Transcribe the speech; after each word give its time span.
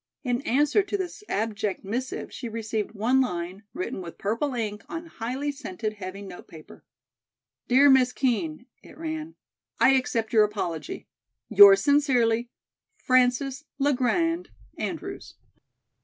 In 0.23 0.41
answer 0.47 0.81
to 0.81 0.97
this 0.97 1.23
abject 1.29 1.83
missive 1.85 2.33
she 2.33 2.49
received 2.49 2.93
one 2.95 3.21
line, 3.21 3.61
written 3.71 4.01
with 4.01 4.17
purple 4.17 4.55
ink 4.55 4.83
on 4.89 5.05
highly 5.05 5.51
scented 5.51 5.93
heavy 5.93 6.23
note 6.23 6.47
paper: 6.47 6.83
"Dear 7.67 7.87
Miss 7.87 8.11
Kean," 8.11 8.65
it 8.81 8.97
ran, 8.97 9.35
"I 9.79 9.89
accept 9.89 10.33
your 10.33 10.43
apology. 10.43 11.07
"Yours 11.49 11.83
sincerely, 11.83 12.49
"FRANCES 12.97 13.65
LE 13.77 13.93
GRAND 13.93 14.49
ANDREWS." 14.75 15.35